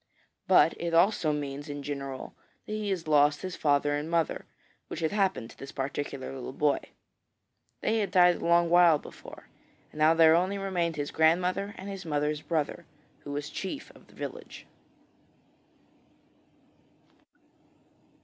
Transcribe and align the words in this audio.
But 0.47 0.73
it 0.81 0.95
also 0.95 1.31
means 1.31 1.69
in 1.69 1.83
general 1.83 2.33
that 2.65 2.71
he 2.71 2.89
has 2.89 3.07
lost 3.07 3.43
his 3.43 3.55
father 3.55 3.93
and 3.95 4.09
mother, 4.09 4.45
which 4.87 4.99
had 5.01 5.11
happened 5.11 5.51
to 5.51 5.57
this 5.59 5.71
particular 5.71 6.33
little 6.33 6.53
boy. 6.53 6.79
They 7.81 7.99
had 7.99 8.09
died 8.09 8.37
a 8.37 8.43
long 8.43 8.67
while 8.71 8.97
before, 8.97 9.45
and 9.91 9.99
now 9.99 10.15
there 10.15 10.33
only 10.33 10.57
remained 10.57 10.95
his 10.95 11.11
grandmother 11.11 11.75
and 11.77 11.87
his 11.87 12.03
mother's 12.03 12.41
brother, 12.41 12.87
who 13.19 13.31
was 13.31 13.51
chief 13.51 13.91
of 13.91 14.07
the 14.07 14.15
village. 14.15 14.65